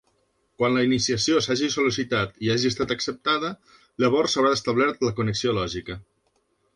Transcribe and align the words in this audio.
Quan 0.59 0.71
la 0.75 0.83
iniciació 0.85 1.41
s'hagi 1.47 1.67
sol·licitat 1.73 2.33
i 2.47 2.49
hagi 2.53 2.71
estat 2.73 2.93
acceptada, 2.95 3.51
llavors 4.05 4.33
s'haurà 4.37 4.55
establert 4.61 5.05
la 5.09 5.13
connexió 5.21 5.55
lògica. 5.59 5.99